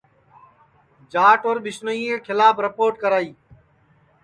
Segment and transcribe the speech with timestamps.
[1.11, 3.31] جاٹ اور ٻسنوئیں کے کھلاپ رِپوٹ کرائی